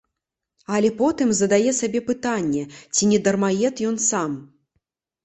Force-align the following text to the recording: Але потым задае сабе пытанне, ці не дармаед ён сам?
Але 0.77 0.89
потым 1.01 1.33
задае 1.39 1.73
сабе 1.81 2.01
пытанне, 2.07 2.63
ці 2.95 3.11
не 3.13 3.19
дармаед 3.29 3.85
ён 3.91 4.01
сам? 4.09 4.31